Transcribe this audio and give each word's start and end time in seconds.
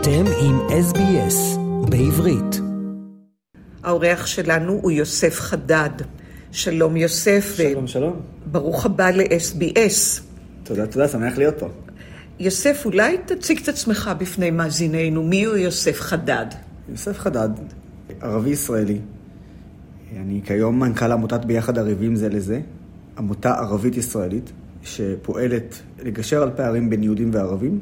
אתם 0.00 0.24
עם 0.40 0.58
SBS 0.58 1.58
בעברית. 1.90 2.60
האורח 3.82 4.26
שלנו 4.26 4.72
הוא 4.82 4.90
יוסף 4.90 5.40
חדד. 5.40 5.90
שלום 6.52 6.96
יוסף. 6.96 7.54
שלום, 7.56 7.86
שלום. 7.86 8.20
ברוך 8.46 8.86
הבא 8.86 9.10
ל-SBS. 9.10 10.20
תודה, 10.62 10.86
תודה, 10.86 11.08
שמח 11.08 11.38
להיות 11.38 11.54
פה. 11.58 11.68
יוסף, 12.38 12.82
אולי 12.84 13.18
תציג 13.26 13.58
את 13.62 13.68
עצמך 13.68 14.10
בפני 14.18 14.50
מאזיננו. 14.50 15.22
מי 15.22 15.44
הוא 15.44 15.56
יוסף 15.56 16.00
חדד? 16.00 16.46
יוסף 16.88 17.18
חדד, 17.18 17.50
ערבי 18.20 18.50
ישראלי. 18.50 18.98
אני 20.16 20.40
כיום 20.44 20.80
מנכ"ל 20.80 21.12
עמותת 21.12 21.44
ביחד 21.44 21.78
ערבים 21.78 22.16
זה 22.16 22.28
לזה, 22.28 22.60
עמותה 23.18 23.54
ערבית 23.54 23.96
ישראלית, 23.96 24.52
שפועלת 24.82 25.80
לגשר 26.02 26.42
על 26.42 26.50
פערים 26.56 26.90
בין 26.90 27.02
יהודים 27.02 27.30
וערבים, 27.32 27.78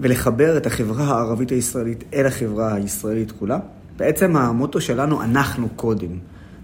ולחבר 0.00 0.56
את 0.56 0.66
החברה 0.66 1.04
הערבית 1.04 1.50
הישראלית 1.50 2.04
אל 2.14 2.26
החברה 2.26 2.74
הישראלית 2.74 3.32
כולה. 3.32 3.58
בעצם 3.96 4.36
המוטו 4.36 4.80
שלנו, 4.80 5.22
אנחנו 5.22 5.68
קודם. 5.76 6.08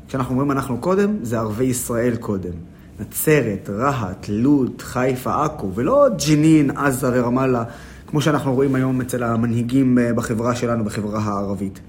כשאנחנו 0.08 0.32
אומרים 0.32 0.50
אנחנו 0.50 0.78
קודם, 0.78 1.16
זה 1.22 1.38
ערבי 1.38 1.64
ישראל 1.64 2.16
קודם. 2.16 2.52
נצרת, 3.00 3.70
רהט, 3.70 4.26
לוד, 4.28 4.82
חיפה, 4.82 5.44
עכו, 5.44 5.72
ולא 5.74 6.06
ג'נין, 6.28 6.70
עזה 6.70 7.08
ורמאללה, 7.12 7.64
כמו 8.06 8.20
שאנחנו 8.20 8.54
רואים 8.54 8.74
היום 8.74 9.00
אצל 9.00 9.22
המנהיגים 9.22 9.98
אה, 9.98 10.12
בחברה 10.12 10.54
שלנו, 10.54 10.84
בחברה 10.84 11.20
הערבית. 11.20 11.80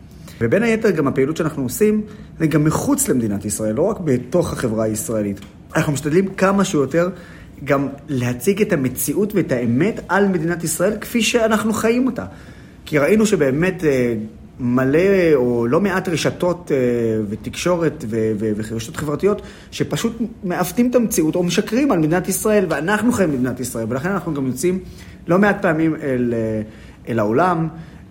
ובין 0.42 0.64
היתר 0.64 0.92
גם 0.92 1.08
הפעילות 1.08 1.38
שאנחנו 1.38 1.64
עושים, 1.64 2.02
זה 2.40 2.48
גם 2.48 2.64
מחוץ 2.64 3.08
למדינת 3.08 3.46
ישראל, 3.46 3.76
לא 3.76 3.82
רק 3.82 3.98
בתוך 4.00 4.54
החברה 4.54 4.86
הישראלית. 4.86 5.40
אנחנו 5.76 5.94
משתדלים 5.94 6.28
כמה 6.28 6.64
שיותר 6.64 7.10
גם 7.64 7.88
להציג 8.08 8.62
את 8.62 8.74
המציאות 8.74 9.36
ואת 9.36 9.52
האמת 9.52 10.00
על 10.08 10.28
מדינת 10.28 10.64
ישראל 10.64 10.98
כפי 11.02 11.22
שאנחנו 11.22 11.74
חיים 11.74 12.08
אותה. 12.08 12.26
כי 12.86 12.98
ראינו 12.98 13.26
שבאמת 13.26 13.84
אה, 13.84 14.16
מלא 14.60 15.34
או 15.36 15.68
לא 15.68 15.82
מעט 15.82 16.10
רשתות 16.10 16.72
אה, 16.72 16.78
ותקשורת 17.30 18.06
ורשתות 18.40 18.98
חברתיות 18.98 19.42
שפשוט 19.72 20.14
מעוותים 20.44 20.90
את 20.90 20.96
המציאות 20.96 21.36
או 21.36 21.44
משקרים 21.44 21.92
על 21.92 22.00
מדינת 22.00 22.28
ישראל, 22.28 22.66
ואנחנו 22.70 23.12
חיים 23.12 23.32
במדינת 23.32 23.60
ישראל, 23.60 23.86
ולכן 23.90 24.10
אנחנו 24.10 24.34
גם 24.34 24.48
יוצאים 24.48 24.80
לא 25.28 25.40
מעט 25.40 25.62
פעמים 25.62 25.96
אל, 25.96 26.34
אה, 26.38 26.62
אל 27.10 27.20
העולם, 27.20 27.68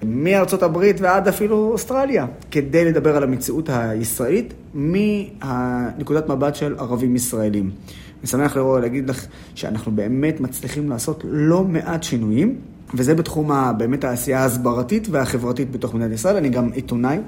מארצות 0.06 0.62
הברית 0.62 1.00
ועד 1.00 1.28
אפילו 1.28 1.70
אוסטרליה, 1.72 2.26
כדי 2.50 2.84
לדבר 2.84 3.16
על 3.16 3.22
המציאות 3.22 3.68
הישראלית 3.72 4.54
מנקודת 4.74 6.28
מבט 6.28 6.54
של 6.54 6.74
ערבים 6.78 7.16
ישראלים. 7.16 7.70
אני 8.20 8.27
שמח 8.27 8.56
לראות, 8.56 8.80
להגיד 8.80 9.10
לך 9.10 9.27
שאנחנו 9.54 9.92
באמת 9.92 10.40
מצליחים 10.40 10.90
לעשות 10.90 11.24
לא 11.28 11.64
מעט 11.64 12.02
שינויים, 12.02 12.54
וזה 12.94 13.14
בתחום 13.14 13.50
באמת 13.78 14.04
העשייה 14.04 14.42
ההסברתית 14.42 15.08
והחברתית 15.10 15.70
בתוך 15.70 15.94
מדינת 15.94 16.12
ישראל. 16.12 16.36
אני 16.36 16.48
גם 16.48 16.70
עיתונאי, 16.72 17.18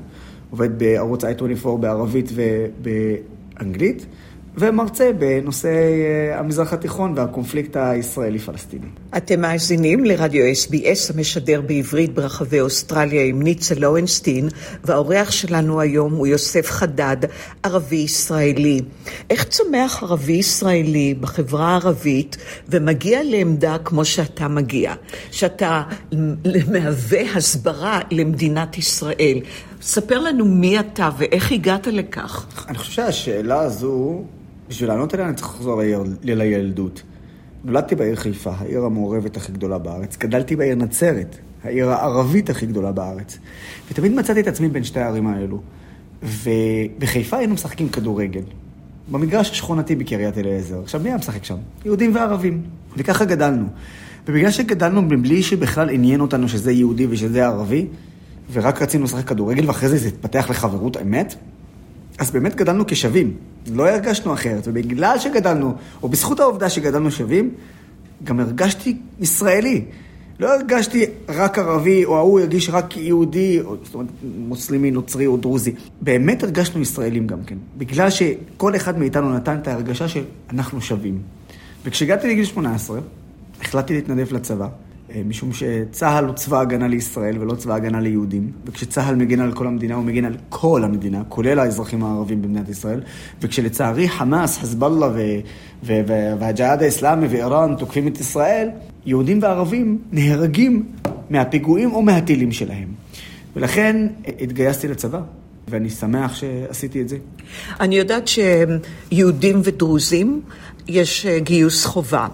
עובד 0.50 0.78
בערוץ 0.78 1.24
i24 1.24 1.68
בערבית 1.80 2.32
ובאנגלית. 2.34 4.06
ומרצה 4.56 5.10
בנושא 5.18 5.68
אה, 5.68 6.38
המזרח 6.38 6.72
התיכון 6.72 7.12
והקונפליקט 7.16 7.76
הישראלי-פלסטיני. 7.76 8.86
אתם 9.16 9.40
מאזינים 9.40 10.04
לרדיו 10.04 10.44
SBS 10.44 11.14
המשדר 11.14 11.60
בעברית 11.60 12.14
ברחבי 12.14 12.60
אוסטרליה 12.60 13.24
עם 13.24 13.42
ניצה 13.42 13.74
לורנסטין, 13.74 14.48
והאורח 14.84 15.30
שלנו 15.30 15.80
היום 15.80 16.12
הוא 16.12 16.26
יוסף 16.26 16.70
חדד, 16.70 17.16
ערבי 17.62 17.96
ישראלי. 17.96 18.80
איך 19.30 19.44
צומח 19.44 20.02
ערבי 20.02 20.32
ישראלי 20.32 21.14
בחברה 21.20 21.68
הערבית 21.68 22.36
ומגיע 22.68 23.20
לעמדה 23.24 23.76
כמו 23.84 24.04
שאתה 24.04 24.48
מגיע, 24.48 24.94
שאתה 25.30 25.82
מהווה 26.72 27.20
הסברה 27.34 28.00
למדינת 28.10 28.78
ישראל? 28.78 29.38
ספר 29.80 30.18
לנו 30.18 30.44
מי 30.44 30.80
אתה 30.80 31.10
ואיך 31.18 31.52
הגעת 31.52 31.86
לכך. 31.86 32.46
אני 32.68 32.78
חושב 32.78 32.92
שהשאלה 32.92 33.60
הזו 33.60 34.22
בשביל 34.68 34.88
לענות 34.88 35.14
עליה 35.14 35.26
אני 35.26 35.34
צריך 35.34 35.48
לחזור 35.48 35.82
לילדות. 36.22 37.02
נולדתי 37.64 37.94
בעיר 37.94 38.16
חיפה, 38.16 38.52
העיר 38.58 38.84
המעורבת 38.84 39.36
הכי 39.36 39.52
גדולה 39.52 39.78
בארץ. 39.78 40.16
גדלתי 40.16 40.56
בעיר 40.56 40.74
נצרת, 40.74 41.36
העיר 41.64 41.90
הערבית 41.90 42.50
הכי 42.50 42.66
גדולה 42.66 42.92
בארץ. 42.92 43.38
ותמיד 43.90 44.12
מצאתי 44.12 44.40
את 44.40 44.46
עצמי 44.46 44.68
בין 44.68 44.84
שתי 44.84 45.00
הערים 45.00 45.26
האלו. 45.26 45.60
ובחיפה 46.22 47.36
היינו 47.36 47.54
משחקים 47.54 47.88
כדורגל. 47.88 48.42
במגרש 49.10 49.50
השכונתי 49.50 49.96
בקריית 49.96 50.38
אליעזר. 50.38 50.80
עכשיו, 50.82 51.00
מי 51.00 51.08
היה 51.08 51.18
משחק 51.18 51.44
שם? 51.44 51.56
יהודים 51.84 52.14
וערבים. 52.14 52.62
וככה 52.96 53.24
גדלנו. 53.24 53.66
ובגלל 54.28 54.50
שגדלנו 54.50 55.02
מבלי 55.02 55.42
שבכלל 55.42 55.90
עניין 55.90 56.20
אותנו 56.20 56.48
שזה 56.48 56.72
יהודי 56.72 57.06
ושזה 57.10 57.46
ערבי, 57.46 57.86
ורק 58.52 58.82
רצינו 58.82 59.04
לשחק 59.04 59.28
כדורגל, 59.28 59.66
ואחרי 59.66 59.88
זה 59.88 59.98
זה 59.98 60.08
התפתח 60.08 60.50
לחברות 60.50 60.96
אמת, 60.96 61.34
אז 62.18 62.30
באמת 62.30 62.54
גדלנו 62.54 62.84
כשווים, 62.86 63.34
לא 63.72 63.88
הרגשנו 63.88 64.34
אחרת, 64.34 64.68
ובגלל 64.68 65.18
שגדלנו, 65.18 65.74
או 66.02 66.08
בזכות 66.08 66.40
העובדה 66.40 66.70
שגדלנו 66.70 67.10
שווים, 67.10 67.50
גם 68.24 68.40
הרגשתי 68.40 68.96
ישראלי. 69.20 69.84
לא 70.40 70.54
הרגשתי 70.54 71.04
רק 71.28 71.58
ערבי, 71.58 72.04
או 72.04 72.16
ההוא 72.16 72.40
הרגיש 72.40 72.70
רק 72.70 72.96
יהודי, 72.96 73.60
או 73.60 73.76
זאת 73.84 73.94
אומרת, 73.94 74.08
מוסלמי, 74.38 74.90
נוצרי 74.90 75.26
או 75.26 75.36
דרוזי. 75.36 75.72
באמת 76.00 76.42
הרגשנו 76.42 76.80
ישראלים 76.80 77.26
גם 77.26 77.38
כן, 77.46 77.56
בגלל 77.78 78.10
שכל 78.10 78.76
אחד 78.76 78.98
מאיתנו 78.98 79.32
נתן 79.34 79.56
את 79.62 79.68
ההרגשה 79.68 80.08
שאנחנו 80.08 80.80
שווים. 80.80 81.18
וכשהגעתי 81.84 82.28
לגיל 82.28 82.44
18, 82.44 83.00
החלטתי 83.60 83.94
להתנדב 83.94 84.32
לצבא. 84.32 84.68
אה, 85.14 85.22
משום 85.26 85.52
שצה"ל 85.52 86.24
הוא 86.24 86.34
צבא 86.34 86.60
הגנה 86.60 86.88
לישראל 86.88 87.38
ולא 87.38 87.54
צבא 87.54 87.74
הגנה 87.74 88.00
ליהודים, 88.00 88.52
וכשצה"ל 88.66 89.14
מגן 89.14 89.40
על 89.40 89.52
כל 89.52 89.66
המדינה, 89.66 89.94
הוא 89.94 90.04
מגן 90.04 90.24
על 90.24 90.36
כל 90.48 90.84
המדינה, 90.84 91.22
כולל 91.28 91.58
האזרחים 91.58 92.04
הערבים 92.04 92.42
במדינת 92.42 92.68
ישראל, 92.68 93.00
וכשלצערי 93.42 94.08
חמאס, 94.08 94.58
חזבאללה 94.58 95.08
והג'יהאד 96.38 96.82
האסלאמי 96.82 97.26
ואיראן 97.26 97.74
תוקפים 97.78 98.08
את 98.08 98.20
ישראל, 98.20 98.68
יהודים 99.06 99.38
וערבים 99.42 99.98
נהרגים 100.12 100.86
מהפיגועים 101.30 101.92
או 101.92 102.02
מהטילים 102.02 102.52
שלהם. 102.52 102.88
ולכן 103.56 104.06
התגייסתי 104.40 104.88
לצבא. 104.88 105.20
ואני 105.70 105.90
שמח 105.90 106.34
שעשיתי 106.34 107.02
את 107.02 107.08
זה. 107.08 107.16
אני 107.80 107.98
יודעת 107.98 108.28
שיהודים 108.28 109.60
ודרוזים 109.64 110.40
יש 110.88 111.26
אה, 111.26 111.38
גיוס 111.38 111.84
חובה, 111.84 112.26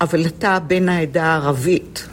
אבל 0.00 0.26
אתה 0.26 0.58
בן 0.66 0.88
העדה 0.88 1.24
הערבית. 1.24 2.06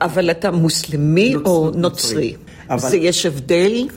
אבל 0.00 0.30
אתה 0.30 0.50
מוסלמי 0.50 1.34
נוצ... 1.34 1.46
או 1.46 1.70
נוצרי? 1.74 2.34
אבל... 2.70 2.78
זה 2.78 2.96
יש 2.96 3.26
הבדל? 3.26 3.88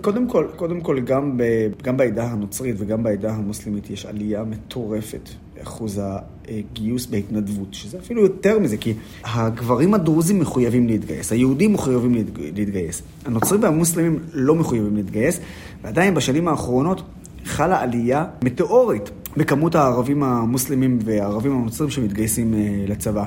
קודם 0.00 0.28
כל, 0.28 0.46
קודם 0.56 0.80
כל 0.80 1.00
גם, 1.00 1.36
ב, 1.36 1.42
גם 1.82 1.96
בעדה 1.96 2.24
הנוצרית 2.24 2.76
וגם 2.78 3.02
בעדה 3.02 3.32
המוסלמית 3.32 3.90
יש 3.90 4.06
עלייה 4.06 4.44
מטורפת 4.44 5.28
באחוז 5.58 6.00
הגיוס 6.48 7.06
בהתנדבות, 7.06 7.74
שזה 7.74 7.98
אפילו 7.98 8.22
יותר 8.22 8.58
מזה, 8.58 8.76
כי 8.76 8.94
הגברים 9.24 9.94
הדרוזים 9.94 10.40
מחויבים 10.40 10.86
להתגייס, 10.86 11.32
היהודים 11.32 11.72
מחויבים 11.72 12.14
להתגייס, 12.54 13.02
הנוצרים 13.24 13.62
והמוסלמים 13.62 14.18
לא 14.32 14.54
מחויבים 14.54 14.96
להתגייס, 14.96 15.40
ועדיין 15.82 16.14
בשנים 16.14 16.48
האחרונות 16.48 17.02
חלה 17.44 17.80
עלייה 17.80 18.24
מטאורית 18.42 19.10
בכמות 19.36 19.74
הערבים 19.74 20.22
המוסלמים 20.22 20.98
והערבים 21.04 21.52
הנוצרים 21.52 21.90
שמתגייסים 21.90 22.54
אה, 22.54 22.84
לצבא. 22.86 23.24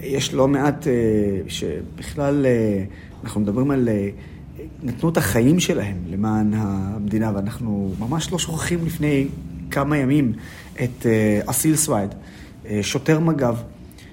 יש 0.00 0.34
לא 0.34 0.48
מעט 0.48 0.86
אה, 0.86 0.92
שבכלל, 1.48 2.46
אה, 2.46 2.84
אנחנו 3.24 3.40
מדברים 3.40 3.70
על, 3.70 3.88
אה, 3.88 4.08
נתנו 4.82 5.08
את 5.08 5.16
החיים 5.16 5.60
שלהם 5.60 5.96
למען 6.10 6.54
המדינה, 6.54 7.32
ואנחנו 7.34 7.94
ממש 7.98 8.32
לא 8.32 8.38
שוכחים 8.38 8.86
לפני 8.86 9.26
כמה 9.70 9.96
ימים 9.96 10.32
את 10.84 11.06
אסיל 11.46 11.76
סווייד, 11.76 12.10
שוטר 12.82 13.20
מג"ב, 13.20 13.54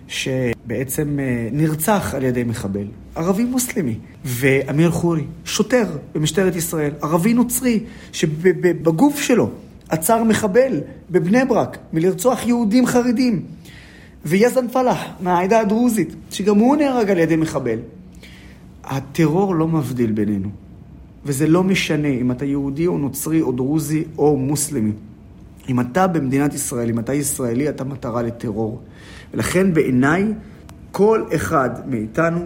שבעצם 0.07 1.19
נרצח 1.51 2.13
על 2.15 2.23
ידי 2.23 2.43
מחבל, 2.43 2.85
ערבי 3.15 3.43
מוסלמי, 3.43 3.97
ואמיר 4.25 4.91
חורי, 4.91 5.23
שוטר 5.45 5.85
במשטרת 6.15 6.55
ישראל, 6.55 6.91
ערבי 7.01 7.33
נוצרי, 7.33 7.79
שבגוף 8.11 9.21
שלו 9.21 9.49
עצר 9.89 10.23
מחבל 10.23 10.81
בבני 11.11 11.45
ברק 11.45 11.77
מלרצוח 11.93 12.47
יהודים 12.47 12.85
חרדים. 12.85 13.45
ויזן 14.25 14.67
פלאח 14.67 14.97
מהעדה 15.19 15.59
הדרוזית, 15.59 16.15
שגם 16.31 16.57
הוא 16.57 16.75
נהרג 16.75 17.09
על 17.09 17.17
ידי 17.17 17.35
מחבל. 17.35 17.79
הטרור 18.83 19.55
לא 19.55 19.67
מבדיל 19.67 20.11
בינינו, 20.11 20.49
וזה 21.25 21.47
לא 21.47 21.63
משנה 21.63 22.07
אם 22.07 22.31
אתה 22.31 22.45
יהודי 22.45 22.87
או 22.87 22.97
נוצרי 22.97 23.41
או 23.41 23.51
דרוזי 23.51 24.03
או 24.17 24.37
מוסלמי. 24.37 24.91
אם 25.69 25.79
אתה 25.79 26.07
במדינת 26.07 26.53
ישראל, 26.53 26.89
אם 26.89 26.99
אתה 26.99 27.13
ישראלי, 27.13 27.69
אתה 27.69 27.83
מטרה 27.83 28.21
לטרור. 28.21 28.81
ולכן 29.33 29.73
בעיניי, 29.73 30.33
כל 30.91 31.23
אחד 31.35 31.69
מאיתנו 31.87 32.39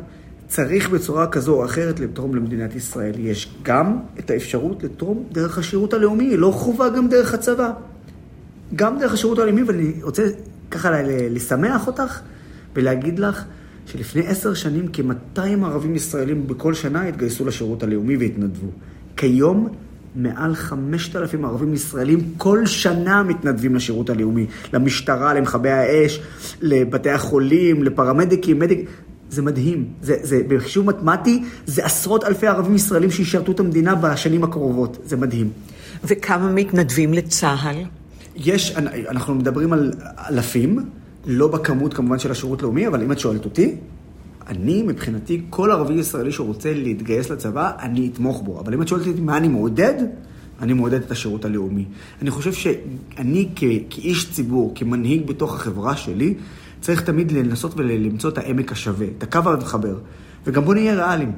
צריך 0.47 0.89
בצורה 0.89 1.27
כזו 1.27 1.53
או 1.56 1.65
אחרת 1.65 2.00
לתרום 2.00 2.35
למדינת 2.35 2.75
ישראל. 2.75 3.13
יש 3.18 3.56
גם 3.63 4.00
את 4.19 4.30
האפשרות 4.30 4.83
לתרום 4.83 5.23
דרך 5.31 5.57
השירות 5.57 5.94
הלאומי, 5.94 6.38
לא 6.38 6.51
חובה 6.51 6.89
גם 6.89 7.07
דרך 7.07 7.33
הצבא. 7.33 7.71
גם 8.75 9.00
דרך 9.00 9.13
השירות 9.13 9.39
הלאומי, 9.39 9.63
ואני 9.63 9.91
רוצה 10.01 10.27
ככה 10.71 11.01
לשמח 11.29 11.87
אותך 11.87 12.19
ולהגיד 12.75 13.19
לך 13.19 13.43
שלפני 13.85 14.27
עשר 14.27 14.53
שנים 14.53 14.87
כ-200 14.93 15.65
ערבים 15.65 15.95
ישראלים 15.95 16.47
בכל 16.47 16.73
שנה 16.73 17.03
התגייסו 17.03 17.45
לשירות 17.45 17.83
הלאומי 17.83 18.17
והתנדבו. 18.17 18.67
כיום 19.17 19.69
מעל 20.15 20.55
5,000 20.55 21.45
ערבים 21.45 21.73
ישראלים 21.73 22.19
כל 22.37 22.65
שנה 22.65 23.23
מתנדבים 23.23 23.75
לשירות 23.75 24.09
הלאומי, 24.09 24.45
למשטרה, 24.73 25.33
למכבי 25.33 25.69
האש, 25.69 26.21
לבתי 26.61 27.09
החולים, 27.09 27.83
לפרמדיקים, 27.83 28.59
מדיק... 28.59 28.89
זה 29.29 29.41
מדהים. 29.41 29.85
זה, 30.01 30.15
זה, 30.21 30.41
בחישוב 30.47 30.85
מתמטי, 30.85 31.43
זה 31.65 31.85
עשרות 31.85 32.23
אלפי 32.23 32.47
ערבים 32.47 32.75
ישראלים 32.75 33.11
שישרתו 33.11 33.51
את 33.51 33.59
המדינה 33.59 33.95
בשנים 33.95 34.43
הקרובות. 34.43 34.97
זה 35.05 35.17
מדהים. 35.17 35.49
וכמה 36.03 36.51
מתנדבים 36.51 37.13
לצה"ל? 37.13 37.83
יש, 38.37 38.71
אנחנו 39.09 39.35
מדברים 39.35 39.73
על 39.73 39.93
אלפים, 40.29 40.79
לא 41.25 41.47
בכמות 41.47 41.93
כמובן 41.93 42.19
של 42.19 42.31
השירות 42.31 42.61
לאומי, 42.61 42.87
אבל 42.87 43.01
אם 43.01 43.11
את 43.11 43.19
שואלת 43.19 43.45
אותי, 43.45 43.75
אני, 44.47 44.83
מבחינתי, 44.83 45.41
כל 45.49 45.71
ערבי 45.71 45.93
ישראלי 45.93 46.31
שרוצה 46.31 46.73
להתגייס 46.73 47.29
לצבא, 47.29 47.71
אני 47.79 48.09
אתמוך 48.13 48.41
בו. 48.41 48.59
אבל 48.59 48.73
אם 48.73 48.81
את 48.81 48.87
שואלת 48.87 49.07
אותי 49.07 49.21
מה 49.21 49.37
אני 49.37 49.47
מעודד, 49.47 49.93
אני 50.61 50.73
מעודד 50.73 51.01
את 51.01 51.11
השירות 51.11 51.45
הלאומי. 51.45 51.85
אני 52.21 52.31
חושב 52.31 52.53
שאני 52.53 53.49
כ- 53.55 53.63
כאיש 53.89 54.31
ציבור, 54.31 54.71
כמנהיג 54.75 55.27
בתוך 55.27 55.55
החברה 55.55 55.97
שלי, 55.97 56.33
צריך 56.81 57.01
תמיד 57.01 57.31
לנסות 57.31 57.73
ולמצוא 57.77 58.29
את 58.29 58.37
העמק 58.37 58.71
השווה, 58.71 59.07
את 59.17 59.23
הקו 59.23 59.39
המחבר. 59.45 59.95
וגם 60.45 60.65
בוא 60.65 60.73
נהיה 60.73 60.95
ריאליים. 60.95 61.31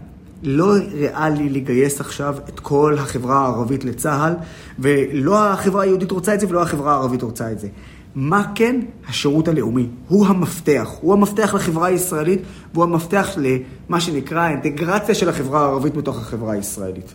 לא 0.44 0.74
ריאלי 0.94 1.50
לגייס 1.50 2.01
עכשיו 2.01 2.36
את 2.50 2.59
כל 2.59 2.95
החברה 3.00 3.39
הערבית 3.39 3.83
לצה"ל, 3.83 4.33
ולא 4.80 5.50
החברה 5.50 5.83
היהודית 5.83 6.12
רוצה 6.12 6.33
את 6.33 6.39
זה 6.39 6.47
ולא 6.50 6.62
החברה 6.62 6.94
הערבית 6.94 7.21
רוצה 7.21 7.51
את 7.51 7.59
זה. 7.59 7.68
מה 8.15 8.44
כן? 8.56 8.81
השירות 9.07 9.47
הלאומי. 9.47 9.88
הוא 10.07 10.27
המפתח. 10.27 10.89
הוא 11.01 11.13
המפתח 11.13 11.53
לחברה 11.53 11.88
הישראלית, 11.88 12.41
והוא 12.74 12.83
המפתח 12.83 13.38
למה 13.38 14.01
שנקרא 14.01 14.39
האינטגרציה 14.41 15.15
של 15.15 15.30
החברה 15.30 15.62
הערבית 15.62 15.94
בתוך 15.94 16.18
החברה 16.18 16.53
הישראלית. 16.53 17.13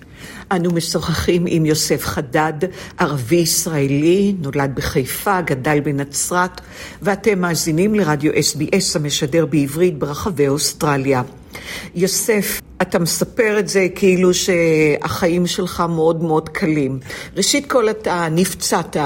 אנו 0.52 0.70
משוחחים 0.70 1.44
עם 1.46 1.66
יוסף 1.66 2.04
חדד, 2.04 2.52
ערבי 2.98 3.36
ישראלי, 3.36 4.34
נולד 4.40 4.72
בחיפה, 4.74 5.40
גדל 5.40 5.80
בנצרת, 5.80 6.60
ואתם 7.02 7.38
מאזינים 7.38 7.94
לרדיו 7.94 8.32
SBS 8.32 8.96
המשדר 8.96 9.46
בעברית 9.46 9.98
ברחבי 9.98 10.48
אוסטרליה. 10.48 11.22
יוסף, 11.94 12.60
אתה 12.82 12.98
מספר 12.98 13.58
את 13.58 13.68
זה 13.68 13.86
כאילו 13.94 14.30
שהחיים 14.34 15.46
שלך 15.46 15.82
מאוד 15.88 16.22
מאוד 16.22 16.48
קלים. 16.48 16.98
ראשית 17.36 17.70
כל 17.70 17.90
אתה 17.90 18.28
נפצעת. 18.30 18.96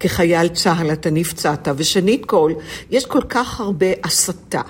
כחייל 0.00 0.48
צה"ל 0.48 0.92
אתה 0.92 1.10
נפצעת, 1.10 1.68
ושנית 1.76 2.24
כל, 2.24 2.52
יש 2.90 3.06
כל 3.06 3.20
כך 3.28 3.60
הרבה 3.60 3.86
הסתה, 4.04 4.60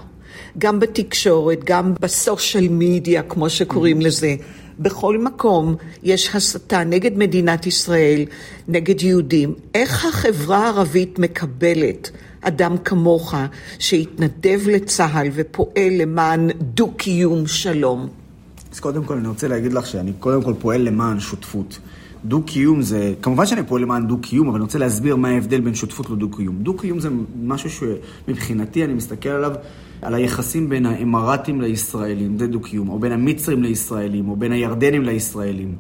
גם 0.59 0.81
בתקשורת, 0.81 1.65
גם 1.65 1.95
בסושיאל 2.01 2.67
מדיה, 2.71 3.23
כמו 3.23 3.51
שקוראים 3.51 4.01
mm-hmm. 4.01 4.05
לזה. 4.05 4.35
בכל 4.79 5.19
מקום 5.19 5.77
יש 6.03 6.31
הסתה 6.35 6.85
נגד 6.85 7.19
מדינת 7.19 7.67
ישראל, 7.67 8.25
נגד 8.69 9.03
יהודים. 9.03 9.55
איך 9.75 10.05
החברה 10.05 10.59
הערבית 10.59 11.19
מקבלת 11.19 12.11
אדם 12.44 12.76
כמוך 12.79 13.35
שהתנדב 13.79 14.61
לצה"ל 14.67 15.26
ופועל 15.32 15.93
למען 15.99 16.50
דו-קיום 16.61 17.46
שלום? 17.46 18.08
אז 18.73 18.81
קודם 18.81 19.05
כל 19.05 19.17
אני 19.17 19.29
רוצה 19.29 19.49
להגיד 19.49 19.73
לך 19.73 19.87
שאני 19.87 20.12
קודם 20.20 20.43
כל 20.43 20.55
פועל 20.58 20.82
למען 20.82 21.20
שותפות. 21.20 21.79
דו-קיום 22.25 22.82
זה, 22.82 23.14
כמובן 23.23 23.46
שאני 23.46 23.62
פועל 23.62 23.82
למען 23.82 24.06
דו-קיום, 24.06 24.49
אבל 24.49 24.56
אני 24.56 24.62
רוצה 24.62 24.79
להסביר 24.79 25.17
מה 25.17 25.29
ההבדל 25.29 25.61
בין 25.61 25.75
שותפות 25.75 26.11
לדו-קיום. 26.11 26.56
דו-קיום 26.62 27.00
זה 27.00 27.08
משהו 27.43 27.70
שמבחינתי 27.70 28.85
אני 28.85 28.94
מסתכל 28.94 29.29
עליו, 29.29 29.52
על 30.02 30.14
היחסים 30.14 30.69
בין 30.69 30.87
האמרתים 30.87 31.61
לישראלים, 31.61 32.38
זה 32.38 32.47
דו-קיום, 32.47 32.88
או 32.88 32.99
בין 32.99 33.12
המצרים 33.12 33.62
לישראלים, 33.62 34.29
או 34.29 34.37
בין 34.37 34.52
הירדנים 34.52 35.02
לישראלים. 35.02 35.75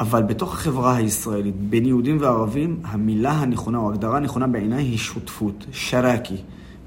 אבל 0.00 0.22
בתוך 0.22 0.52
החברה 0.52 0.96
הישראלית, 0.96 1.54
בין 1.60 1.86
יהודים 1.86 2.18
וערבים, 2.20 2.80
המילה 2.84 3.32
הנכונה, 3.32 3.78
או 3.78 3.90
ההגדרה 3.90 4.16
הנכונה 4.16 4.46
בעיניי 4.46 4.84
היא 4.84 4.98
שותפות, 4.98 5.66
שרקי, 5.72 6.36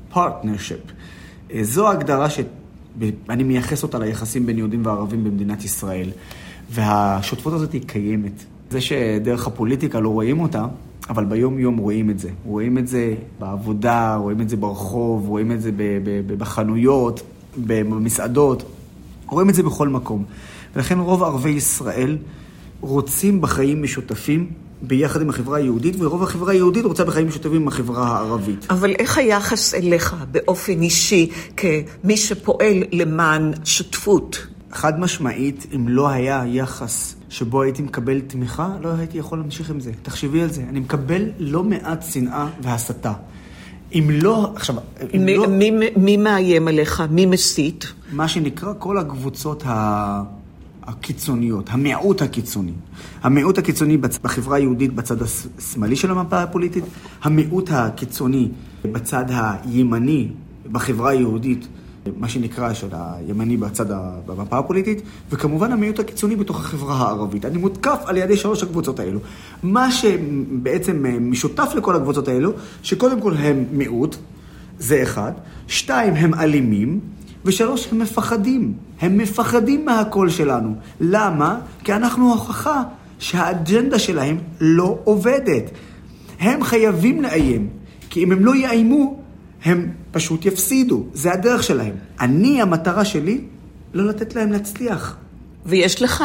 Partnership. 0.10 0.80
זו 1.62 1.88
ההגדרה 1.88 2.28
שאני 2.30 3.44
מייחס 3.44 3.84
אותה 3.84 4.00
ליחסים 4.00 4.46
בין 4.46 4.58
יהודים 4.58 4.86
וערבים 4.86 5.24
במדינת 5.24 5.64
ישראל. 5.64 6.10
והשותפות 6.70 7.54
הזאת 7.54 7.72
היא 7.72 7.82
קיימת. 7.88 8.44
זה 8.70 8.82
שדרך 8.82 9.48
הפוליטיקה 9.48 10.00
לא 10.00 10.10
רואים 10.10 10.40
אותה, 10.40 10.66
אבל 11.10 11.26
ביום-יום 11.26 11.78
רואים 11.78 12.10
את 12.10 12.20
זה. 12.20 12.30
רואים 12.46 12.78
את 12.78 12.88
זה 12.88 13.14
בעבודה, 13.40 14.16
רואים 14.16 14.42
את 14.42 14.50
זה 14.50 14.58
ברחוב, 14.58 15.28
רואים 15.28 15.52
את 15.52 15.62
זה 15.62 15.72
בחנויות, 16.28 17.22
במסעדות, 17.66 18.64
רואים 19.28 19.50
את 19.50 19.56
זה 19.56 19.64
בכל 19.64 19.90
מקום. 19.90 20.24
ולכן 20.76 21.00
רוב 21.00 21.24
ערביי 21.24 21.52
ישראל 21.52 22.18
רוצים 22.82 23.42
בחיים 23.42 23.84
משותפים 23.84 24.50
ביחד 24.82 25.22
עם 25.22 25.30
החברה 25.30 25.58
היהודית, 25.58 25.96
ורוב 26.00 26.24
החברה 26.24 26.52
היהודית 26.52 26.86
רוצה 26.86 27.06
בחיים 27.06 27.28
משותפים 27.28 27.56
עם 27.56 27.68
החברה 27.68 28.08
הערבית. 28.08 28.66
אבל 28.70 28.96
איך 29.00 29.18
היחס 29.18 29.74
אליך 29.74 30.16
באופן 30.32 30.82
אישי, 30.82 31.30
כמי 31.58 32.18
שפועל 32.18 32.84
למען 32.92 33.52
שותפות? 33.64 34.48
חד 34.72 35.00
משמעית, 35.00 35.66
אם 35.76 35.88
לא 35.88 36.10
היה 36.10 36.44
יחס 36.48 37.16
שבו 37.30 37.62
הייתי 37.62 37.82
מקבל 37.82 38.22
תמיכה, 38.22 38.70
לא 38.82 38.90
הייתי 38.90 39.18
יכול 39.18 39.38
להמשיך 39.38 39.70
עם 39.70 39.80
זה. 39.80 39.92
תחשבי 40.02 40.42
על 40.42 40.50
זה, 40.50 40.64
אני 40.70 40.80
מקבל 40.80 41.30
לא 41.40 41.64
מעט 41.64 42.04
שנאה 42.12 42.48
והסתה. 42.62 43.14
אם 43.94 44.08
לא, 44.12 44.52
עכשיו, 44.56 44.76
אם 45.16 45.26
מי, 45.26 45.38
לא... 45.38 45.48
מי, 45.48 45.72
מי 45.96 46.18
מאיים 46.18 46.68
עליך? 46.68 47.04
מי 47.12 47.26
מסית? 47.26 47.94
מה 48.12 48.28
שנקרא 48.28 48.74
כל 48.80 48.98
הקבוצות 48.98 49.64
ה... 49.66 50.24
הקיצוניות, 50.92 51.70
המיעוט 51.70 52.22
הקיצוני. 52.22 52.72
המיעוט 53.24 53.58
הקיצוני 53.58 53.98
בחברה 53.98 54.58
היהודית 54.58 54.94
בצד 54.94 55.18
השמאלי 55.22 55.96
של 55.96 56.12
המפה 56.12 56.44
הפוליטית, 56.44 56.84
המיעוט 57.24 57.70
הקיצוני 57.72 58.50
בצד 58.86 59.26
הימני 59.30 60.28
בחברה 60.72 61.10
היהודית 61.10 61.68
מה 62.18 62.30
שנקרא 62.30 62.74
של 62.74 62.88
הימני 62.92 63.58
בצד 63.58 63.86
במפה 64.26 64.58
הפוליטית, 64.58 65.02
וכמובן 65.30 65.72
המיעוט 65.72 66.00
הקיצוני 66.00 66.36
בתוך 66.36 66.60
החברה 66.60 66.96
הערבית. 66.96 67.46
אני 67.46 67.58
מותקף 67.58 68.00
על 68.06 68.18
ידי 68.18 68.38
שלוש 68.38 68.64
הקבוצות 68.64 69.00
האלו. 69.00 69.20
מה 69.64 69.92
שבעצם 69.92 71.06
משותף 71.32 71.72
לכל 71.76 71.96
הקבוצות 71.96 72.28
האלו, 72.28 72.52
שקודם 72.84 73.22
כל 73.22 73.34
הם 73.38 73.66
מיעוט, 73.72 74.16
זה 74.80 75.04
אחד, 75.04 75.32
שתיים, 75.68 76.14
הם 76.14 76.34
אלימים, 76.34 77.00
ושלוש, 77.46 77.88
הם 77.92 78.00
מפחדים. 78.00 78.74
הם 79.02 79.18
מפחדים 79.18 79.86
מהקול 79.86 80.30
שלנו. 80.30 80.76
למה? 81.00 81.60
כי 81.84 81.94
אנחנו 81.94 82.32
הוכחה 82.32 82.84
שהאג'נדה 83.20 84.00
שלהם 84.00 84.38
לא 84.60 84.98
עובדת. 85.04 85.72
הם 86.40 86.64
חייבים 86.64 87.22
לאיים, 87.22 87.70
כי 88.10 88.24
אם 88.24 88.32
הם 88.32 88.46
לא 88.46 88.56
יאיימו, 88.56 89.20
הם 89.66 89.92
פשוט 90.12 90.46
יפסידו, 90.46 91.06
זה 91.14 91.34
הדרך 91.34 91.64
שלהם. 91.64 91.94
אני, 92.20 92.62
המטרה 92.62 93.06
שלי, 93.06 93.42
לא 93.94 94.08
לתת 94.08 94.36
להם 94.36 94.52
להצליח. 94.52 95.18
ויש 95.66 96.02
לך 96.02 96.24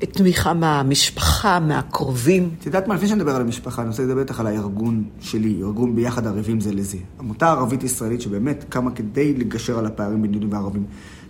תמיכה 0.00 0.54
מהמשפחה, 0.54 1.60
מהקרובים? 1.60 2.50
את 2.58 2.66
יודעת 2.66 2.88
מה, 2.88 2.94
לפני 2.94 3.08
שאני 3.08 3.20
אדבר 3.20 3.36
על 3.36 3.40
המשפחה, 3.40 3.82
אני 3.82 3.90
רוצה 3.90 4.02
לדבר 4.02 4.20
איתך 4.20 4.40
על 4.40 4.46
הארגון 4.46 5.04
שלי, 5.20 5.62
ארגון 5.62 5.96
ביחד 5.96 6.26
ערבים 6.26 6.60
זה 6.60 6.72
לזה. 6.72 6.98
עמותה 7.20 7.50
ערבית 7.50 7.82
ישראלית 7.82 8.20
שבאמת 8.20 8.64
קמה 8.68 8.90
כדי 8.90 9.34
לגשר 9.34 9.78
על 9.78 9.86
הפערים 9.86 10.22
בין 10.22 10.32
יהודים 10.32 10.52
וערבים. 10.52 10.84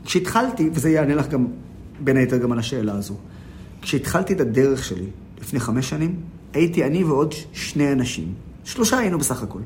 כשהתחלתי, 0.05 0.71
וזה 0.73 0.91
יענה 0.91 1.15
לך 1.15 1.29
גם, 1.29 1.47
בין 2.01 2.17
היתר 2.17 2.37
גם 2.37 2.53
על 2.53 2.59
השאלה 2.59 2.95
הזו, 2.95 3.15
כשהתחלתי 3.83 4.33
את 4.33 4.41
הדרך 4.41 4.85
שלי 4.85 5.07
לפני 5.41 5.61
חמש 5.61 5.89
שנים, 5.89 6.15
הייתי 6.53 6.85
אני 6.85 7.05
ועוד 7.05 7.35
שני 7.53 7.93
אנשים. 7.93 8.35
שלושה 8.65 8.99
היינו 8.99 9.19
בסך 9.19 9.43
הכל. 9.43 9.61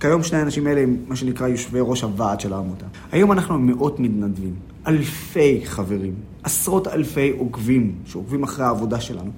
כיום 0.00 0.22
שני 0.22 0.38
האנשים 0.38 0.66
האלה 0.66 0.80
הם 0.80 0.96
מה 1.08 1.16
שנקרא 1.16 1.48
יושבי 1.48 1.78
ראש 1.82 2.02
הוועד 2.02 2.40
של 2.40 2.52
העמותה. 2.52 2.86
היום 3.12 3.32
אנחנו 3.32 3.58
מאות 3.58 4.00
מתנדבים, 4.00 4.54
אלפי 4.86 5.60
חברים, 5.64 6.14
עשרות 6.42 6.88
אלפי 6.88 7.32
עוקבים 7.38 7.94
שעוקבים 8.04 8.42
אחרי 8.42 8.64
העבודה 8.64 9.00
שלנו. 9.00 9.30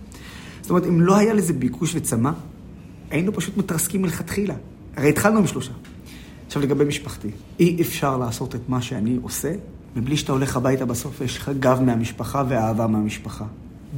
זאת 0.60 0.70
אומרת, 0.70 0.86
אם 0.86 1.00
לא 1.00 1.16
היה 1.16 1.34
לזה 1.34 1.52
ביקוש 1.52 1.94
וצמא, 1.94 2.30
היינו 3.10 3.32
פשוט 3.32 3.56
מתרסקים 3.56 4.02
מלכתחילה. 4.02 4.54
הרי 4.96 5.08
התחלנו 5.08 5.38
עם 5.38 5.46
שלושה. 5.46 5.72
עכשיו 6.46 6.62
לגבי 6.62 6.84
משפחתי, 6.84 7.28
אי 7.60 7.82
אפשר 7.82 8.16
לעשות 8.16 8.54
את 8.54 8.68
מה 8.68 8.82
שאני 8.82 9.18
עושה 9.22 9.52
מבלי 9.96 10.16
שאתה 10.16 10.32
הולך 10.32 10.56
הביתה 10.56 10.84
בסוף 10.84 11.20
ויש 11.20 11.36
לך 11.38 11.50
גב 11.60 11.80
מהמשפחה 11.80 12.44
ואהבה 12.48 12.86
מהמשפחה. 12.86 13.44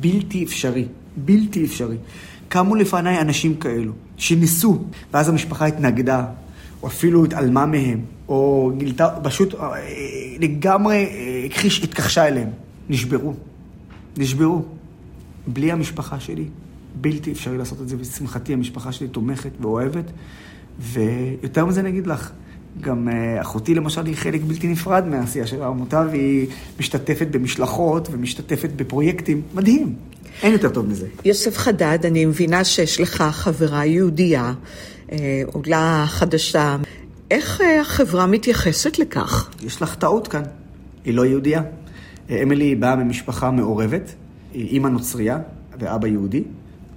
בלתי 0.01 0.45
אפשרי, 0.45 0.85
בלתי 1.17 1.65
אפשרי. 1.65 1.97
קמו 2.49 2.75
לפניי 2.75 3.21
אנשים 3.21 3.57
כאלו, 3.57 3.93
שניסו, 4.17 4.85
ואז 5.13 5.29
המשפחה 5.29 5.67
התנגדה, 5.67 6.27
או 6.83 6.89
אפילו 6.89 7.25
התעלמה 7.25 7.67
מהם, 7.67 8.01
או 8.29 8.73
גילתה, 8.79 9.09
פשוט 9.23 9.55
אה, 9.55 9.71
לגמרי 10.41 10.97
אה, 10.97 11.47
הכחיש, 11.47 11.85
התכחשה 11.85 12.29
אליהם. 12.29 12.49
נשברו. 12.89 13.35
נשברו. 14.17 14.63
בלי 15.47 15.73
המשפחה 15.73 16.21
שלי, 16.21 16.45
בלתי 17.01 17.33
אפשרי 17.33 17.59
לעשות 17.59 17.81
את 17.81 17.89
זה, 17.89 17.97
ולשמחתי 17.97 18.53
המשפחה 18.53 18.93
שלי 18.93 19.09
תומכת 19.09 19.51
ואוהבת. 19.61 20.05
ויותר 20.79 21.67
מזה 21.67 21.81
אני 21.81 21.89
אגיד 21.89 22.07
לך, 22.07 22.31
גם 22.81 23.09
אה, 23.09 23.41
אחותי 23.41 23.75
למשל 23.75 24.07
היא 24.07 24.17
חלק 24.17 24.41
בלתי 24.47 24.69
נפרד 24.69 25.07
מהעשייה 25.07 25.47
של 25.47 25.63
העמותה, 25.63 26.07
והיא 26.11 26.47
משתתפת 26.81 27.27
במשלחות 27.31 28.09
ומשתתפת 28.13 28.71
בפרויקטים. 28.77 29.43
מדהים. 29.55 29.95
אין 30.43 30.53
יותר 30.53 30.69
טוב 30.69 30.87
מזה. 30.87 31.07
יוסף 31.25 31.57
חדד, 31.57 31.99
אני 32.05 32.25
מבינה 32.25 32.65
שיש 32.65 33.01
לך 33.01 33.25
חברה 33.31 33.87
יהודייה, 33.87 34.53
עולה 35.53 36.05
חדשה. 36.09 36.77
איך 37.31 37.61
אה, 37.61 37.81
החברה 37.81 38.27
מתייחסת 38.27 38.99
לכך? 38.99 39.51
יש 39.63 39.83
לך 39.83 39.95
טעות 39.95 40.29
כאן. 40.29 40.43
היא 41.05 41.15
לא 41.15 41.27
יהודייה. 41.27 41.63
אמילי 42.43 42.75
באה 42.75 42.97
ממשפחה 42.97 43.51
מעורבת, 43.51 44.15
היא 44.55 44.69
אימא 44.69 44.89
נוצרייה 44.89 45.39
ואבא 45.79 46.07
יהודי. 46.07 46.43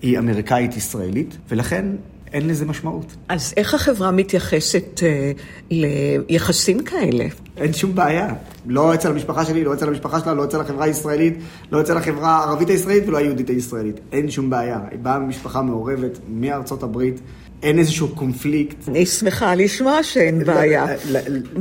היא 0.01 0.20
אמריקאית 0.20 0.77
ישראלית, 0.77 1.38
ולכן 1.50 1.86
אין 2.34 2.48
לזה 2.48 2.65
משמעות. 2.65 3.15
אז 3.29 3.53
איך 3.58 3.74
החברה 3.74 4.12
מתייחסת 4.12 5.03
אה, 5.03 5.32
ליחסים 5.72 6.84
כאלה? 6.84 7.25
אין 7.58 7.74
שום 7.74 7.96
בעיה. 7.96 8.34
לא 8.65 8.93
אצל 8.93 9.12
המשפחה 9.12 9.46
שלי, 9.46 9.63
לא 9.63 9.74
אצל 9.74 9.88
המשפחה 9.88 10.20
שלה, 10.20 10.34
לא 10.34 10.43
אצל 10.43 10.62
החברה 10.62 10.86
הישראלית, 10.86 11.38
לא 11.72 11.82
אצל 11.82 11.98
החברה 11.98 12.29
הערבית 12.29 12.70
הישראלית 12.70 13.08
ולא 13.08 13.17
היהודית 13.17 13.50
הישראלית. 13.50 14.00
אין 14.12 14.32
שום 14.32 14.50
בעיה. 14.50 14.79
היא 14.91 15.00
באה 15.00 15.20
ממשפחה 15.20 15.62
מעורבת 15.62 16.20
מארצות 16.29 16.84
הברית. 16.84 17.22
אין 17.63 17.79
איזשהו 17.79 18.08
קונפליקט. 18.08 18.88
אני 18.88 19.05
שמחה 19.05 19.55
לשמוע 19.55 20.03
שאין 20.03 20.43
בעיה. 20.43 20.86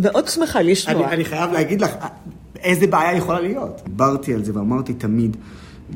מאוד 0.02 0.28
שמחה 0.28 0.62
לשמוע. 0.62 1.04
אני, 1.06 1.14
אני 1.14 1.24
חייב 1.24 1.52
להגיד 1.52 1.80
לך, 1.80 1.90
איזה 2.62 2.86
בעיה 2.86 3.16
יכולה 3.16 3.40
להיות. 3.40 3.80
דיברתי 3.84 4.34
על 4.34 4.44
זה 4.44 4.52
ואמרתי 4.54 4.92
תמיד, 4.92 5.36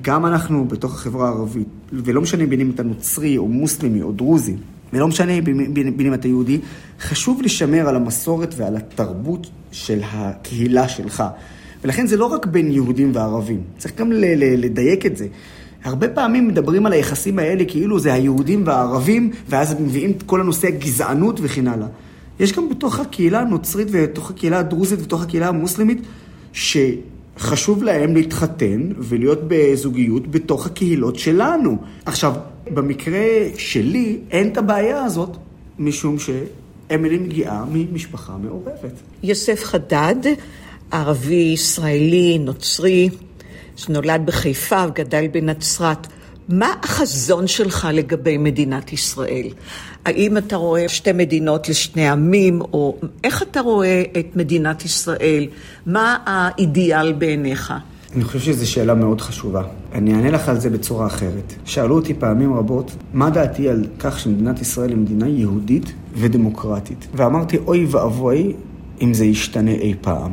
גם 0.02 0.26
אנחנו 0.26 0.64
בתוך 0.64 0.94
החברה 0.94 1.28
הערבית, 1.28 1.68
ולא 1.92 2.20
משנה 2.20 2.46
בין 2.46 2.60
אם 2.60 2.70
אתה 2.70 2.82
נוצרי 2.82 3.36
או 3.36 3.48
מוסלמי 3.48 4.02
או 4.02 4.12
דרוזי, 4.12 4.56
ולא 4.92 5.08
משנה 5.08 5.40
בין 5.72 6.06
אם 6.06 6.14
אתה 6.14 6.28
יהודי, 6.28 6.60
חשוב 7.00 7.42
לשמר 7.42 7.88
על 7.88 7.96
המסורת 7.96 8.54
ועל 8.56 8.76
התרבות 8.76 9.46
של 9.72 10.00
הקהילה 10.04 10.88
שלך. 10.88 11.24
ולכן 11.84 12.06
זה 12.06 12.16
לא 12.16 12.24
רק 12.24 12.46
בין 12.46 12.70
יהודים 12.70 13.10
וערבים, 13.14 13.60
צריך 13.78 13.94
גם 13.96 14.12
לדייק 14.12 15.06
את 15.06 15.16
זה. 15.16 15.26
הרבה 15.86 16.08
פעמים 16.08 16.48
מדברים 16.48 16.86
על 16.86 16.92
היחסים 16.92 17.38
האלה 17.38 17.64
כאילו 17.64 17.98
זה 17.98 18.14
היהודים 18.14 18.62
והערבים, 18.66 19.30
ואז 19.48 19.76
מביאים 19.80 20.10
את 20.10 20.22
כל 20.22 20.40
הנושא 20.40 20.68
הגזענות 20.68 21.40
וכן 21.42 21.68
הלאה. 21.68 21.86
יש 22.40 22.52
גם 22.52 22.68
בתוך 22.68 23.00
הקהילה 23.00 23.40
הנוצרית 23.40 23.88
ובתוך 23.90 24.30
הקהילה 24.30 24.58
הדרוזית 24.58 24.98
ובתוך 24.98 25.22
הקהילה 25.22 25.48
המוסלמית, 25.48 26.02
ש... 26.52 26.76
חשוב 27.38 27.82
להם 27.82 28.14
להתחתן 28.14 28.88
ולהיות 28.98 29.38
בזוגיות 29.48 30.30
בתוך 30.30 30.66
הקהילות 30.66 31.18
שלנו. 31.18 31.76
עכשיו, 32.06 32.34
במקרה 32.74 33.24
שלי 33.58 34.18
אין 34.30 34.48
את 34.48 34.58
הבעיה 34.58 35.04
הזאת, 35.04 35.36
משום 35.78 36.16
שאמילי 36.18 37.18
מגיעה 37.18 37.64
ממשפחה 37.72 38.36
מעורבת. 38.36 38.92
יוסף 39.22 39.64
חדד, 39.64 40.16
ערבי, 40.90 41.50
ישראלי, 41.54 42.38
נוצרי, 42.38 43.08
שנולד 43.76 44.22
בחיפה 44.26 44.84
וגדל 44.88 45.26
בנצרת. 45.32 46.06
מה 46.48 46.74
החזון 46.82 47.46
שלך 47.46 47.88
לגבי 47.92 48.38
מדינת 48.38 48.92
ישראל? 48.92 49.46
האם 50.04 50.36
אתה 50.36 50.56
רואה 50.56 50.88
שתי 50.88 51.12
מדינות 51.12 51.68
לשני 51.68 52.08
עמים, 52.08 52.60
או 52.62 52.96
איך 53.24 53.42
אתה 53.42 53.60
רואה 53.60 54.02
את 54.18 54.36
מדינת 54.36 54.84
ישראל? 54.84 55.46
מה 55.86 56.16
האידיאל 56.26 57.12
בעיניך? 57.12 57.72
אני 58.14 58.24
חושב 58.24 58.40
שזו 58.40 58.70
שאלה 58.70 58.94
מאוד 58.94 59.20
חשובה. 59.20 59.62
אני 59.92 60.14
אענה 60.14 60.30
לך 60.30 60.48
על 60.48 60.60
זה 60.60 60.70
בצורה 60.70 61.06
אחרת. 61.06 61.54
שאלו 61.64 61.94
אותי 61.94 62.14
פעמים 62.14 62.54
רבות, 62.54 62.96
מה 63.12 63.30
דעתי 63.30 63.68
על 63.68 63.86
כך 63.98 64.18
שמדינת 64.18 64.60
ישראל 64.60 64.88
היא 64.90 64.98
מדינה 64.98 65.28
יהודית 65.28 65.92
ודמוקרטית? 66.14 67.06
ואמרתי, 67.14 67.58
אוי 67.58 67.86
ואבוי 67.90 68.52
אם 69.02 69.14
זה 69.14 69.24
ישתנה 69.24 69.70
אי 69.70 69.94
פעם. 70.00 70.32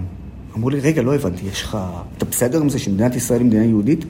אמרו 0.55 0.69
לי, 0.69 0.79
רגע, 0.79 1.01
לא 1.01 1.15
הבנתי, 1.15 1.45
יש 1.45 1.61
לך... 1.61 1.77
אתה 2.17 2.25
בסדר 2.25 2.61
עם 2.61 2.69
זה 2.69 2.79
שמדינת 2.79 3.15
ישראל 3.15 3.39
היא 3.39 3.47
מדינה 3.47 3.65
יהודית? 3.65 4.05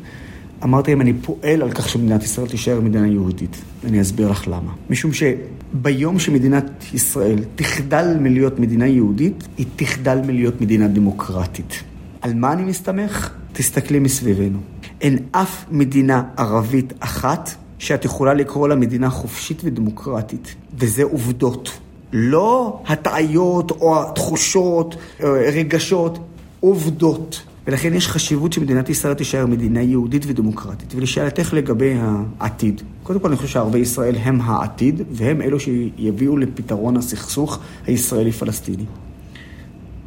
אמרתי 0.64 0.92
להם, 0.92 1.02
אני 1.02 1.14
פועל 1.14 1.62
על 1.62 1.72
כך 1.72 1.90
שמדינת 1.90 2.24
ישראל 2.24 2.48
תישאר 2.48 2.82
מדינה 2.82 3.08
יהודית. 3.08 3.58
אני 3.86 4.02
אסביר 4.02 4.32
לך 4.32 4.48
למה. 4.48 4.72
משום 4.90 5.12
שביום 5.14 6.20
שמדינת 6.20 6.66
ישראל 6.94 7.40
תחדל 7.56 8.18
מלהיות 8.20 8.60
מדינה 8.60 8.88
יהודית, 8.88 9.48
היא 9.58 9.66
תחדל 9.76 10.20
מלהיות 10.26 10.62
מדינה 10.62 10.88
דמוקרטית. 10.88 11.84
על 12.22 12.34
מה 12.34 12.54
אני 12.54 12.64
מסתמך? 12.64 13.30
תסתכלי 13.54 14.00
מסביבנו. 14.00 14.58
אין 15.02 15.18
אף 15.32 15.66
מדינה 15.72 16.24
ערבית 16.38 16.94
אחת 17.00 17.50
שאת 17.80 18.06
יכולה 18.06 18.34
לקרוא 18.34 18.68
לה 18.68 18.76
מדינה 18.76 19.10
חופשית 19.10 19.62
ודמוקרטית. 19.64 20.56
וזה 20.80 21.04
עובדות. 21.04 21.80
לא 22.14 22.80
הטעיות 22.88 23.72
או 23.72 24.02
התחושות, 24.02 24.96
אה, 25.24 25.30
רגשות, 25.30 26.20
עובדות. 26.64 27.42
ולכן 27.68 27.94
יש 27.94 28.08
חשיבות 28.08 28.54
שמדינת 28.54 28.90
ישראל 28.90 29.14
תישאר 29.14 29.46
מדינה 29.46 29.82
יהודית 29.82 30.24
ודמוקרטית. 30.28 30.96
ולשאלתך 30.96 31.54
לגבי 31.54 31.94
העתיד, 32.40 32.82
קודם 33.04 33.20
כל 33.20 33.28
אני 33.28 33.36
חושב 33.36 33.50
שערבי 33.50 33.80
ישראל 33.80 34.16
הם 34.16 34.42
העתיד, 34.42 35.02
והם 35.12 35.42
אלו 35.42 35.60
שיביאו 35.60 36.38
לפתרון 36.38 36.98
הסכסוך 36.98 37.60
הישראלי-פלסטיני. 37.88 38.86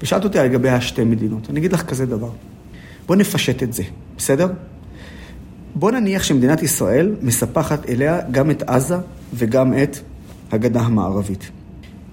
ושאלת 0.00 0.24
אותי 0.24 0.38
לגבי 0.38 0.68
השתי 0.68 1.04
מדינות. 1.04 1.50
אני 1.50 1.60
אגיד 1.60 1.72
לך 1.72 1.82
כזה 1.82 2.06
דבר. 2.06 2.30
בוא 3.06 3.16
נפשט 3.16 3.62
את 3.62 3.72
זה, 3.72 3.82
בסדר? 4.16 4.48
בוא 5.74 5.90
נניח 5.90 6.22
שמדינת 6.22 6.62
ישראל 6.62 7.14
מספחת 7.22 7.88
אליה 7.88 8.20
גם 8.30 8.50
את 8.50 8.62
עזה 8.62 8.96
וגם 9.34 9.74
את 9.82 9.96
הגדה 10.52 10.80
המערבית. 10.80 11.50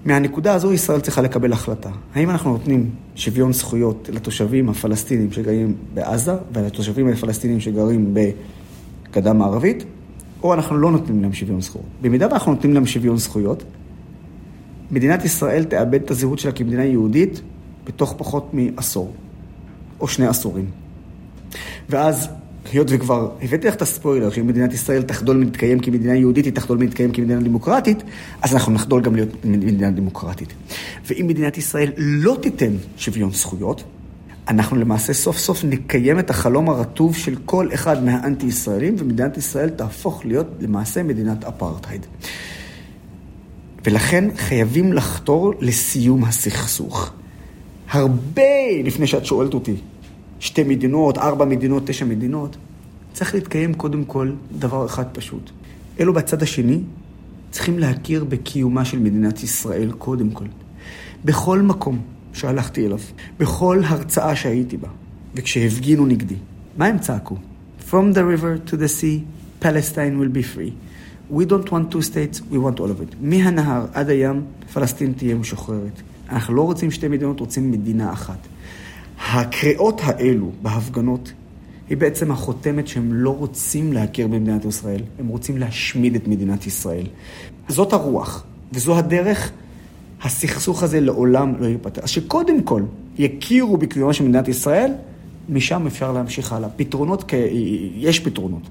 מהנקודה 0.04 0.54
הזו 0.54 0.72
ישראל 0.72 1.00
צריכה 1.00 1.22
לקבל 1.22 1.52
החלטה. 1.52 1.90
האם 2.14 2.30
אנחנו 2.30 2.52
נותנים 2.52 2.90
שוויון 3.14 3.52
זכויות 3.52 4.08
לתושבים 4.12 4.68
הפלסטינים 4.68 5.32
שגרים 5.32 5.74
בעזה 5.94 6.32
ולתושבים 6.52 7.08
הפלסטינים 7.08 7.60
שגרים 7.60 8.14
בגדה 9.10 9.32
מערבית, 9.32 9.84
או 10.42 10.54
אנחנו 10.54 10.76
לא 10.76 10.90
נותנים 10.90 11.22
להם 11.22 11.32
שוויון 11.32 11.60
זכויות. 11.60 11.86
במידה 12.02 12.26
ואנחנו 12.30 12.52
נותנים 12.52 12.74
להם 12.74 12.86
שוויון 12.86 13.16
זכויות, 13.16 13.64
מדינת 14.90 15.24
ישראל 15.24 15.64
תאבד 15.64 16.02
את 16.02 16.10
הזהות 16.10 16.38
שלה 16.38 16.52
כמדינה 16.52 16.84
יהודית 16.84 17.40
בתוך 17.86 18.14
פחות 18.18 18.50
מעשור, 18.52 19.12
או 20.00 20.08
שני 20.08 20.26
עשורים. 20.26 20.66
ואז 21.88 22.28
היות 22.74 22.86
וכבר 22.90 23.30
הבאתי 23.42 23.68
לך 23.68 23.74
את 23.74 23.82
הספוילר, 23.82 24.30
שאם 24.30 24.46
מדינת 24.46 24.72
ישראל 24.72 25.02
תחדול 25.02 25.36
מלהתקיים 25.36 25.80
כמדינה 25.80 26.14
יהודית, 26.14 26.44
היא 26.44 26.52
תחדול 26.52 26.78
מלהתקיים 26.78 27.12
כמדינה 27.12 27.40
דמוקרטית, 27.40 28.02
אז 28.42 28.54
אנחנו 28.54 28.72
נחדול 28.72 29.02
גם 29.02 29.14
להיות 29.14 29.44
מדינה 29.44 29.90
דמוקרטית. 29.90 30.52
ואם 31.06 31.26
מדינת 31.26 31.58
ישראל 31.58 31.92
לא 31.96 32.36
תיתן 32.42 32.72
שוויון 32.96 33.30
זכויות, 33.32 33.84
אנחנו 34.48 34.76
למעשה 34.76 35.12
סוף 35.12 35.38
סוף 35.38 35.64
נקיים 35.64 36.18
את 36.18 36.30
החלום 36.30 36.68
הרטוב 36.68 37.16
של 37.16 37.34
כל 37.44 37.68
אחד 37.74 38.04
מהאנטי-ישראלים, 38.04 38.94
ומדינת 38.98 39.36
ישראל 39.36 39.70
תהפוך 39.70 40.26
להיות 40.26 40.46
למעשה 40.60 41.02
מדינת 41.02 41.44
אפרטהייד. 41.44 42.06
ולכן 43.84 44.24
חייבים 44.36 44.92
לחתור 44.92 45.54
לסיום 45.60 46.24
הסכסוך. 46.24 47.10
הרבה 47.90 48.42
לפני 48.84 49.06
שאת 49.06 49.24
שואלת 49.24 49.54
אותי 49.54 49.74
שתי 50.40 50.62
מדינות, 50.62 51.18
ארבע 51.18 51.44
מדינות, 51.44 51.82
תשע 51.86 52.04
מדינות, 52.04 52.56
צריך 53.14 53.34
להתקיים 53.34 53.74
קודם 53.74 54.04
כל 54.04 54.32
דבר 54.58 54.86
אחד 54.86 55.04
פשוט. 55.12 55.50
אלו 56.00 56.12
בצד 56.12 56.42
השני 56.42 56.80
צריכים 57.50 57.78
להכיר 57.78 58.24
בקיומה 58.24 58.84
של 58.84 58.98
מדינת 58.98 59.42
ישראל 59.42 59.92
קודם 59.98 60.30
כל. 60.30 60.44
בכל 61.24 61.62
מקום 61.62 61.98
שהלכתי 62.32 62.86
אליו, 62.86 62.98
בכל 63.38 63.80
הרצאה 63.84 64.36
שהייתי 64.36 64.76
בה, 64.76 64.88
וכשהפגינו 65.34 66.06
נגדי, 66.06 66.34
מה 66.78 66.86
הם 66.86 66.98
צעקו? 66.98 67.36
From 67.90 68.14
the 68.14 68.22
river 68.34 68.70
to 68.70 68.74
the 68.74 68.88
sea, 69.00 69.20
Palestine 69.64 70.18
will 70.18 70.36
be 70.36 70.42
free. 70.42 70.72
We 71.30 71.44
don't 71.44 71.70
want 71.70 71.90
two 71.92 72.02
states, 72.02 72.40
we 72.50 72.58
want 72.58 72.80
all 72.80 72.90
of 72.90 73.00
it. 73.00 73.14
מהנהר 73.20 73.86
עד 73.92 74.08
הים, 74.08 74.42
פלסטין 74.72 75.12
תהיה 75.12 75.34
משוחררת. 75.34 76.02
אנחנו 76.28 76.54
לא 76.54 76.62
רוצים 76.62 76.90
שתי 76.90 77.08
מדינות, 77.08 77.40
רוצים 77.40 77.70
מדינה 77.70 78.12
אחת. 78.12 78.38
הקריאות 79.32 80.00
האלו 80.04 80.52
בהפגנות 80.62 81.32
היא 81.88 81.96
בעצם 81.96 82.30
החותמת 82.30 82.88
שהם 82.88 83.12
לא 83.12 83.30
רוצים 83.30 83.92
להכיר 83.92 84.26
במדינת 84.26 84.64
ישראל, 84.64 85.00
הם 85.18 85.26
רוצים 85.26 85.58
להשמיד 85.58 86.14
את 86.14 86.28
מדינת 86.28 86.66
ישראל. 86.66 87.06
זאת 87.68 87.92
הרוח, 87.92 88.44
וזו 88.72 88.98
הדרך, 88.98 89.50
הסכסוך 90.22 90.82
הזה 90.82 91.00
לעולם 91.00 91.54
לא 91.60 91.66
ייפתר. 91.66 92.02
אז 92.02 92.10
שקודם 92.10 92.62
כל 92.62 92.82
יכירו 93.18 93.76
בקיומה 93.76 94.12
של 94.12 94.24
מדינת 94.24 94.48
ישראל, 94.48 94.90
משם 95.48 95.86
אפשר 95.86 96.12
להמשיך 96.12 96.52
הלאה. 96.52 96.68
פתרונות, 96.76 97.32
יש 97.96 98.20
פתרונות. 98.20 98.62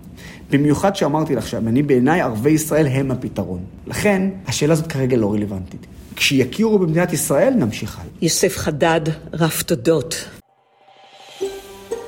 במיוחד 0.51 0.95
שאמרתי 0.95 1.35
לך 1.35 1.47
שאני 1.47 1.83
בעיניי 1.83 2.21
ערבי 2.21 2.49
ישראל 2.49 2.87
הם 2.87 3.11
הפתרון. 3.11 3.59
לכן, 3.87 4.29
השאלה 4.47 4.73
הזאת 4.73 4.87
כרגע 4.87 5.17
לא 5.17 5.33
רלוונטית. 5.33 5.85
כשיכירו 6.15 6.79
במדינת 6.79 7.13
ישראל, 7.13 7.53
נמשיך 7.53 7.99
הלאה. 7.99 8.09
יוסף 8.21 8.57
חדד, 8.57 9.01
רב 9.33 9.63
תודות. 9.65 10.25